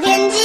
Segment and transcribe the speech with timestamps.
[0.00, 0.36] 天气。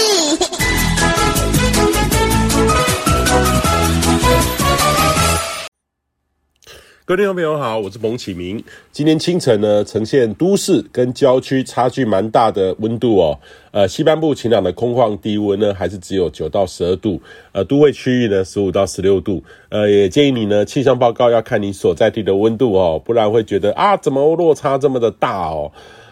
[7.05, 8.63] 各位听众朋友好，我是彭启明。
[8.93, 13.37] 今天清晨呢，呈现都市跟郊区差距蛮大的温度哦。
[13.71, 17.21] 呃，西半部晴朗的空旷低温呢，还是只有九到十二度。
[17.51, 19.43] 呃，都会区域呢，十五到十六度。
[19.67, 25.69] 呃，也建议你呢，气象报告要看你所在地的温度哦，不然会觉得啊，怎么落差这么的大哦。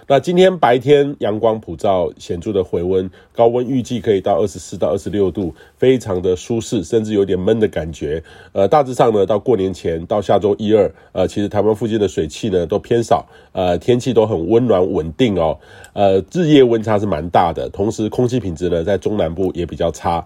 [0.08, 8.22] 那今天白天阳光普照，显著的回温，高温预计可以到二十四到二十六度，非常的舒适，甚至有点闷的感觉。
[8.52, 15.58] 呃，大致上呢，到过年前到下周一二，呃，其实台湾附近的水汽呢都偏少，呃，天气都很温暖稳定哦。
[15.94, 20.26] 呃，日夜温差是蛮大的，同时空气品质呢在中南部也比较差。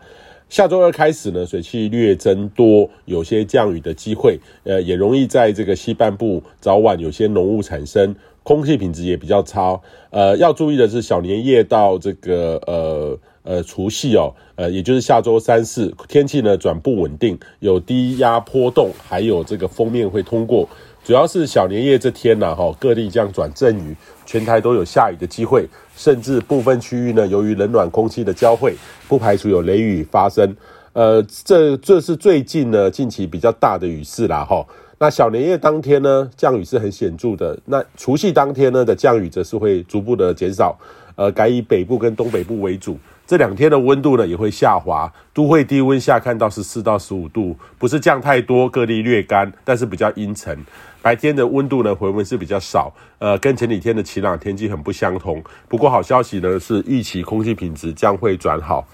[0.55, 8.15] 下周二开始呢，水汽略增多，有些降雨的机会，呃，也容易在这个西半部早晚有些浓雾产生。
[8.41, 9.77] 空气品质也比较差，
[10.11, 20.67] 呃，要注意的是小年夜到这个呃呃除夕哦，呃，也就是下周三四，天气呢转不稳定，有低压波动，还有这个锋面会通过，
[21.03, 25.65] 主要是小年夜这天呐，哈，各地将转阵雨，全台都有下雨的机会，
[25.95, 28.75] 甚至部分区域呢，由于冷暖空气的交汇，
[29.07, 30.55] 不排除有雷雨发生，
[30.93, 34.65] 呃，这这是最近呢近期比较大的雨势啦，哈。
[34.97, 37.59] 那小年夜当天呢，降雨是很显著的。
[37.65, 40.79] 那除夕当天呢的降雨则是会逐步的减少，
[41.17, 42.97] 呃，改以北部跟东北部为主。
[43.27, 50.57] 这两天的温度呢也会下滑，都会低温下看到十四到十五度，不是降太多，各地略干，但是比较阴沉。
[51.01, 55.43] 白天的温度呢回温是比较少，呃，跟前几天的晴朗天气很不相同。
[55.67, 58.87] 不过好消息呢是预期空气品质将会转好。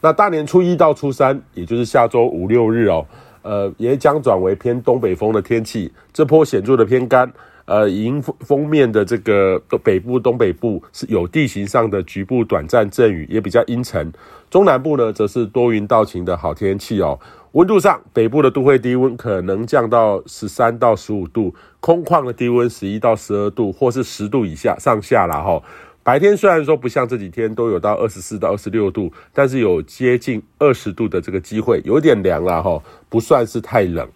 [0.00, 3.06] 那大年初一到初三，也就是下周五六日哦。
[3.42, 7.32] 呃，也将转为偏东北风的天气，这波显著的偏干，
[7.66, 14.12] 呃，迎风面的这个北部、东北部是有地形上的局部短暂阵雨，也比较阴沉。
[14.48, 17.18] 中南部呢，则是多云到晴的好天气哦。
[17.52, 25.60] 温度上，北部的都会低温可能降到十三到十五度，空旷的低温十一到十二度，或是十度以下上下啦齁。
[26.04, 34.06] 白天虽然说不像这几天都有到二十四到二十六度，但是有接近二十度的这个机会，有点凉啦齁，不算是太冷。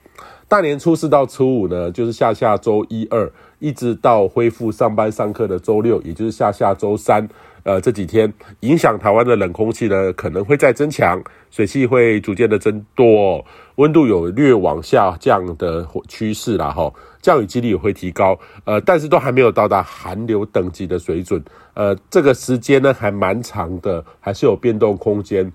[0.50, 3.30] 大年初四到初五呢，就是下下周一二，
[3.60, 7.28] 一直到恢复上班上课的周六，也就是下下周三。
[7.62, 11.22] 呃，这几天影响台湾的冷空气呢，可能会再增强，
[11.52, 13.44] 水汽会逐渐的增多，
[13.76, 21.40] 温度有略往下降的趋势啦齁，降雨几率也会提高，呃，但是都还没有到达寒流等级的水准，
[21.74, 25.52] 呃，这个时间呢还蛮长的，还是有变动空间，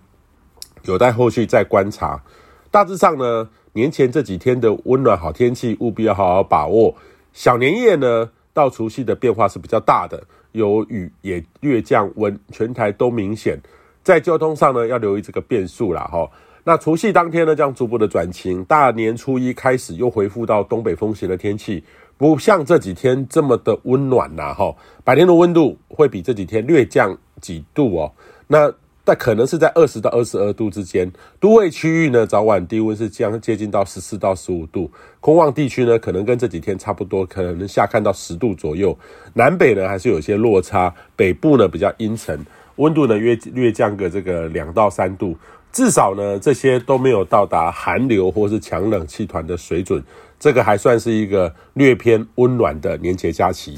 [0.84, 2.24] 有待后续再观察。
[2.72, 6.96] 大致上呢，年前这几天的温暖好天气，务必要好好把握。
[7.34, 10.24] 小年夜呢，到除夕的变化是比较大的。
[10.54, 13.60] 有雨也略降温，全台都明显。
[14.02, 16.26] 在交通上呢，要留意这个变数啦哈。
[16.64, 18.64] 那除夕当天呢，将逐步的转晴。
[18.64, 21.84] 大年初一开始又恢复到东北风型的天气，
[22.16, 24.74] 不像这几天这么的温暖呐哈。
[25.04, 28.10] 白天的温度会比这几天略降几度哦。
[28.48, 28.72] 那
[29.06, 38.98] 但可能是在二十到二十二度之间，都会区域呢，早晚低温是将接近到十四到十五度，空旷地区呢，可能跟这几天差不多，可能下看到十度左右。
[39.36, 42.44] 南北呢还是有些落差，北部呢比较阴沉，
[42.78, 45.38] 温度呢约略降个这个两到三度，
[45.72, 50.04] 至少呢这些都没有到达寒流或是强冷气团的水准，
[50.40, 53.78] 这个还算是一个略偏温暖的年节假期。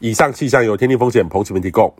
[0.00, 1.92] 以上气象由天气风险彭启明提供。